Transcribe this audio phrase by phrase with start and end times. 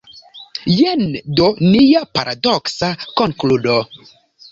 [0.75, 1.03] Jen
[1.39, 2.89] do nia paradoksa
[3.21, 3.77] konkludo.